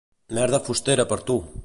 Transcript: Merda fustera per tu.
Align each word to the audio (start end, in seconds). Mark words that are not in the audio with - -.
Merda 0.37 0.61
fustera 0.69 1.07
per 1.13 1.21
tu. 1.29 1.37